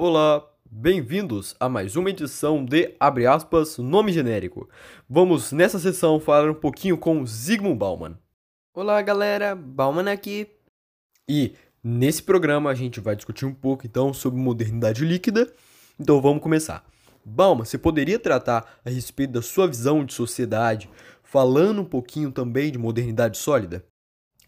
Olá, 0.00 0.48
bem-vindos 0.70 1.56
a 1.58 1.68
mais 1.68 1.96
uma 1.96 2.08
edição 2.08 2.64
de 2.64 2.94
Abre 3.00 3.26
aspas, 3.26 3.78
nome 3.78 4.12
genérico. 4.12 4.68
Vamos 5.10 5.50
nessa 5.50 5.76
sessão 5.76 6.20
falar 6.20 6.48
um 6.48 6.54
pouquinho 6.54 6.96
com 6.96 7.26
Zygmunt 7.26 7.76
Bauman. 7.76 8.16
Olá 8.72 9.02
galera, 9.02 9.56
Bauman 9.56 10.08
aqui. 10.08 10.46
E 11.28 11.52
nesse 11.82 12.22
programa 12.22 12.70
a 12.70 12.76
gente 12.76 13.00
vai 13.00 13.16
discutir 13.16 13.44
um 13.44 13.52
pouco 13.52 13.88
então 13.88 14.14
sobre 14.14 14.38
modernidade 14.38 15.04
líquida. 15.04 15.52
Então 15.98 16.20
vamos 16.20 16.44
começar. 16.44 16.86
Bauman, 17.24 17.64
você 17.64 17.76
poderia 17.76 18.20
tratar 18.20 18.78
a 18.84 18.90
respeito 18.90 19.32
da 19.32 19.42
sua 19.42 19.66
visão 19.66 20.04
de 20.04 20.14
sociedade, 20.14 20.88
falando 21.24 21.82
um 21.82 21.84
pouquinho 21.84 22.30
também 22.30 22.70
de 22.70 22.78
modernidade 22.78 23.36
sólida? 23.36 23.84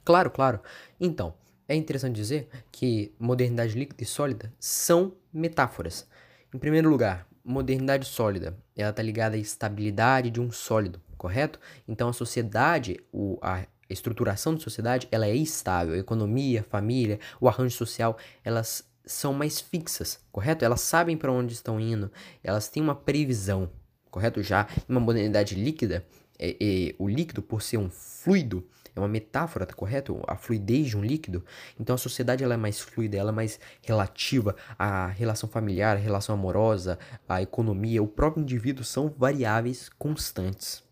Claro, 0.05 0.31
claro. 0.31 0.61
Então, 1.01 1.35
é 1.67 1.75
interessante 1.75 2.15
dizer 2.15 2.49
que 2.71 3.13
modernidade 3.19 3.77
líquida 3.77 4.05
e 4.05 4.07
sólida 4.07 4.55
são 4.61 5.13
metáforas. 5.33 6.07
Em 6.53 6.59
primeiro 6.59 6.89
lugar, 6.89 7.27
modernidade 7.45 8.07
sólida, 8.07 8.57
ela 8.77 8.91
está 8.91 9.03
ligada 9.03 9.37
à 9.37 9.39
estabilidade 9.39 10.31
de 10.31 10.41
um 10.41 10.51
sólido, 10.51 11.01
correto? 11.17 11.59
Então 11.87 12.09
a 12.09 12.13
sociedade, 12.13 13.01
o, 13.13 13.39
a 13.43 13.65
estruturação 13.89 14.55
da 14.55 14.61
sociedade, 14.61 15.09
ela 15.11 15.27
é 15.27 15.35
estável. 15.35 15.95
A 15.95 15.99
economia, 15.99 16.61
a 16.61 16.65
família, 16.65 17.19
o 17.41 17.49
arranjo 17.49 17.77
social, 17.77 18.17
elas 18.45 18.89
são 19.05 19.33
mais 19.33 19.61
fixas, 19.61 20.21
correto? 20.31 20.65
Elas 20.65 20.81
sabem 20.81 21.17
para 21.17 21.33
onde 21.33 21.53
estão 21.53 21.81
indo, 21.81 22.11
elas 22.43 22.69
têm 22.69 22.83
uma 22.83 22.95
previsão, 22.95 23.71
correto? 24.11 24.43
Já 24.43 24.69
uma 24.89 25.01
modernidade 25.01 25.55
líquida, 25.55 26.05
é, 26.39 26.57
é, 26.61 26.95
o 26.99 27.09
líquido, 27.09 27.43
por 27.43 27.63
ser 27.63 27.79
um 27.79 27.91
fluido, 27.91 28.67
é 28.95 29.01
uma 29.01 29.09
metáfora, 29.09 29.67
tá 29.67 29.75
correto? 29.75 30.23
A 30.27 30.37
fluidez 30.37 30.89
de 30.89 30.97
um 30.97 31.03
líquido. 31.03 31.45
Então 31.79 31.95
a 31.95 31.99
sociedade 31.99 32.45
ela 32.45 32.55
é 32.55 32.57
mais 32.57 32.81
fluida, 32.81 33.17
ela 33.17 33.31
é 33.31 33.35
mais 33.35 33.59
relativa. 33.83 34.57
A 34.79 35.07
relação 35.07 35.49
familiar, 35.49 35.97
a 35.97 36.01
relação 36.01 36.35
amorosa, 36.35 36.99
a 37.29 37.43
economia, 37.43 38.03
o 38.03 38.09
próprio 38.09 38.43
indivíduo 38.43 38.85
são 38.85 39.09
variáveis 39.09 39.89
constantes. 39.99 40.83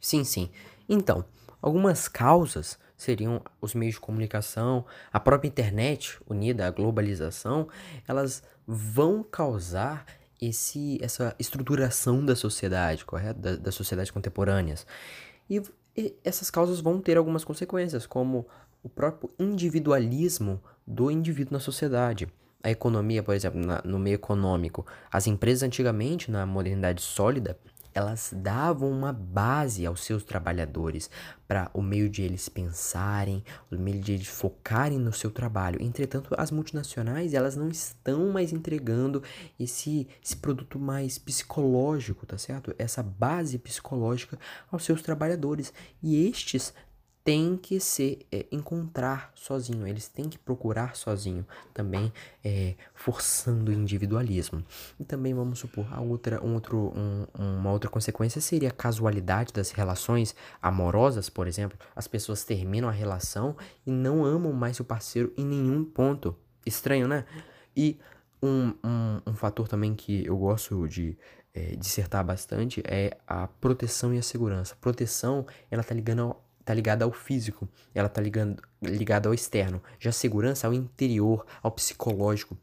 Sim, 0.00 0.24
sim. 0.24 0.50
Então, 0.88 1.24
algumas 1.60 2.08
causas 2.08 2.78
seriam 2.96 3.42
os 3.60 3.74
meios 3.74 3.94
de 3.94 4.00
comunicação, 4.00 4.84
a 5.12 5.18
própria 5.18 5.48
internet 5.48 6.18
unida 6.28 6.66
à 6.66 6.70
globalização, 6.70 7.68
elas 8.06 8.42
vão 8.66 9.22
causar 9.22 10.06
esse, 10.40 10.98
essa 11.00 11.34
estruturação 11.38 12.24
da 12.24 12.34
sociedade, 12.34 13.04
correto? 13.04 13.40
Da, 13.40 13.56
das 13.56 13.74
sociedades 13.74 14.10
contemporâneas. 14.10 14.86
E 15.48 15.62
e 15.96 16.14
essas 16.24 16.50
causas 16.50 16.80
vão 16.80 17.00
ter 17.00 17.16
algumas 17.16 17.44
consequências, 17.44 18.06
como 18.06 18.46
o 18.82 18.88
próprio 18.88 19.30
individualismo 19.38 20.60
do 20.86 21.10
indivíduo 21.10 21.52
na 21.54 21.60
sociedade. 21.60 22.28
A 22.62 22.70
economia, 22.70 23.22
por 23.22 23.34
exemplo, 23.34 23.60
na, 23.60 23.82
no 23.84 23.98
meio 23.98 24.14
econômico, 24.14 24.86
as 25.10 25.26
empresas 25.26 25.62
antigamente, 25.62 26.30
na 26.30 26.46
modernidade 26.46 27.02
sólida, 27.02 27.58
elas 27.94 28.32
davam 28.34 28.90
uma 28.90 29.12
base 29.12 29.84
aos 29.86 30.04
seus 30.04 30.24
trabalhadores 30.24 31.10
para 31.46 31.70
o 31.74 31.82
meio 31.82 32.08
de 32.08 32.22
eles 32.22 32.48
pensarem, 32.48 33.44
o 33.70 33.76
meio 33.76 34.00
de 34.00 34.12
eles 34.12 34.26
focarem 34.26 34.98
no 34.98 35.12
seu 35.12 35.30
trabalho. 35.30 35.82
Entretanto, 35.82 36.34
as 36.38 36.50
multinacionais 36.50 37.34
elas 37.34 37.56
não 37.56 37.68
estão 37.68 38.30
mais 38.30 38.52
entregando 38.52 39.22
esse, 39.58 40.08
esse 40.24 40.36
produto 40.36 40.78
mais 40.78 41.18
psicológico, 41.18 42.24
tá 42.24 42.38
certo? 42.38 42.74
Essa 42.78 43.02
base 43.02 43.58
psicológica 43.58 44.38
aos 44.70 44.84
seus 44.84 45.02
trabalhadores. 45.02 45.72
E 46.02 46.26
estes 46.26 46.72
tem 47.24 47.56
que 47.56 47.78
se 47.78 48.26
é, 48.32 48.46
encontrar 48.50 49.30
sozinho, 49.34 49.86
eles 49.86 50.08
têm 50.08 50.28
que 50.28 50.38
procurar 50.38 50.96
sozinho, 50.96 51.46
também 51.72 52.12
é, 52.44 52.74
forçando 52.94 53.70
o 53.70 53.74
individualismo. 53.74 54.64
E 54.98 55.04
também 55.04 55.32
vamos 55.32 55.60
supor 55.60 55.86
a 55.92 56.00
outra, 56.00 56.44
um 56.44 56.54
outro, 56.54 56.92
um, 56.96 57.26
uma 57.38 57.70
outra 57.70 57.88
consequência 57.88 58.40
seria 58.40 58.70
a 58.70 58.72
casualidade 58.72 59.52
das 59.52 59.70
relações 59.70 60.34
amorosas, 60.60 61.28
por 61.28 61.46
exemplo. 61.46 61.78
As 61.94 62.08
pessoas 62.08 62.44
terminam 62.44 62.88
a 62.88 62.92
relação 62.92 63.56
e 63.86 63.92
não 63.92 64.24
amam 64.24 64.52
mais 64.52 64.80
o 64.80 64.84
parceiro 64.84 65.32
em 65.36 65.44
nenhum 65.44 65.84
ponto. 65.84 66.36
Estranho, 66.66 67.08
né? 67.08 67.24
E 67.76 67.98
um, 68.42 68.74
um, 68.84 69.20
um 69.26 69.34
fator 69.34 69.68
também 69.68 69.94
que 69.94 70.26
eu 70.26 70.36
gosto 70.36 70.88
de 70.88 71.16
é, 71.54 71.76
dissertar 71.76 72.24
bastante 72.24 72.82
é 72.84 73.16
a 73.26 73.46
proteção 73.46 74.12
e 74.12 74.18
a 74.18 74.22
segurança. 74.22 74.76
Proteção, 74.80 75.46
ela 75.70 75.82
tá 75.82 75.94
ligando 75.94 76.22
ao 76.22 76.44
tá 76.64 76.72
ligada 76.74 77.04
ao 77.04 77.12
físico, 77.12 77.68
ela 77.94 78.08
tá 78.08 78.20
ligando, 78.20 78.62
ligada 78.80 79.28
ao 79.28 79.34
externo. 79.34 79.82
Já 79.98 80.10
a 80.10 80.12
segurança 80.12 80.66
ao 80.66 80.72
interior, 80.72 81.46
ao 81.62 81.70
psicológico. 81.70 82.56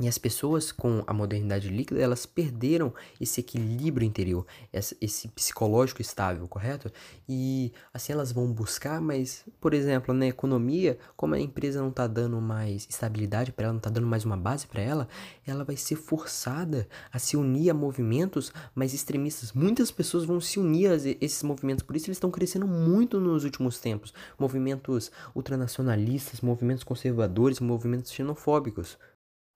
E 0.00 0.08
as 0.08 0.18
pessoas 0.18 0.72
com 0.72 1.04
a 1.06 1.12
modernidade 1.12 1.68
líquida, 1.68 2.00
elas 2.00 2.26
perderam 2.26 2.92
esse 3.20 3.38
equilíbrio 3.38 4.04
interior, 4.04 4.44
esse 4.72 5.28
psicológico 5.28 6.02
estável, 6.02 6.48
correto? 6.48 6.90
E 7.28 7.72
assim 7.92 8.12
elas 8.12 8.32
vão 8.32 8.52
buscar, 8.52 9.00
mas, 9.00 9.44
por 9.60 9.72
exemplo, 9.72 10.12
na 10.12 10.26
economia, 10.26 10.98
como 11.16 11.34
a 11.34 11.38
empresa 11.38 11.80
não 11.80 11.90
está 11.90 12.08
dando 12.08 12.40
mais 12.40 12.88
estabilidade 12.90 13.52
para 13.52 13.66
ela, 13.66 13.72
não 13.72 13.78
está 13.78 13.88
dando 13.88 14.08
mais 14.08 14.24
uma 14.24 14.36
base 14.36 14.66
para 14.66 14.82
ela, 14.82 15.08
ela 15.46 15.62
vai 15.62 15.76
ser 15.76 15.94
forçada 15.94 16.88
a 17.12 17.20
se 17.20 17.36
unir 17.36 17.70
a 17.70 17.74
movimentos 17.74 18.52
mais 18.74 18.94
extremistas. 18.94 19.52
Muitas 19.52 19.92
pessoas 19.92 20.24
vão 20.24 20.40
se 20.40 20.58
unir 20.58 20.90
a 20.90 20.96
esses 20.96 21.44
movimentos, 21.44 21.84
por 21.84 21.94
isso 21.94 22.06
eles 22.06 22.16
estão 22.16 22.32
crescendo 22.32 22.66
muito 22.66 23.20
nos 23.20 23.44
últimos 23.44 23.78
tempos. 23.78 24.12
Movimentos 24.36 25.12
ultranacionalistas, 25.36 26.40
movimentos 26.40 26.82
conservadores, 26.82 27.60
movimentos 27.60 28.10
xenofóbicos. 28.10 28.98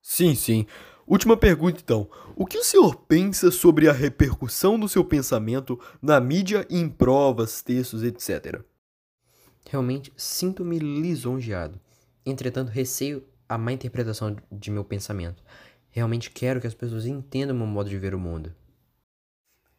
Sim, 0.01 0.35
sim. 0.35 0.65
Última 1.05 1.35
pergunta 1.35 1.79
então. 1.83 2.09
O 2.35 2.45
que 2.45 2.57
o 2.57 2.63
senhor 2.63 2.95
pensa 2.95 3.51
sobre 3.51 3.89
a 3.89 3.93
repercussão 3.93 4.79
do 4.79 4.87
seu 4.87 5.03
pensamento 5.03 5.79
na 6.01 6.19
mídia 6.19 6.65
e 6.69 6.77
em 6.77 6.87
provas, 6.87 7.61
textos, 7.61 8.03
etc? 8.03 8.61
Realmente 9.69 10.13
sinto-me 10.15 10.79
lisonjeado. 10.79 11.79
Entretanto, 12.25 12.69
receio 12.69 13.23
a 13.47 13.57
má 13.57 13.71
interpretação 13.71 14.35
de 14.51 14.71
meu 14.71 14.83
pensamento. 14.83 15.43
Realmente 15.89 16.29
quero 16.29 16.61
que 16.61 16.67
as 16.67 16.73
pessoas 16.73 17.05
entendam 17.05 17.55
meu 17.55 17.65
modo 17.65 17.89
de 17.89 17.97
ver 17.97 18.13
o 18.13 18.19
mundo. 18.19 18.53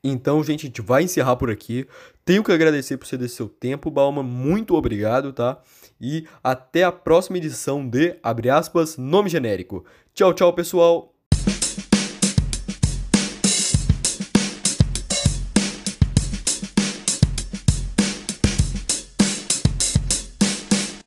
Então, 0.03 0.43
gente, 0.43 0.65
a 0.65 0.66
gente 0.66 0.81
vai 0.81 1.03
encerrar 1.03 1.37
por 1.37 1.50
aqui. 1.50 1.87
Tenho 2.25 2.43
que 2.43 2.53
agradecer 2.53 2.97
por 2.97 3.06
dar 3.19 3.28
seu 3.28 3.49
tempo, 3.49 3.91
Balma. 3.91 4.22
Muito 4.22 4.75
obrigado, 4.75 5.33
tá? 5.33 5.61
E 6.00 6.27
até 6.43 6.84
a 6.84 6.93
próxima 6.93 7.37
edição 7.37 7.87
de, 7.87 8.16
abre 8.22 8.49
aspas, 8.49 8.97
nome 8.97 9.28
genérico. 9.28 9.84
Tchau, 10.15 10.33
tchau, 10.33 10.53
pessoal! 10.53 11.09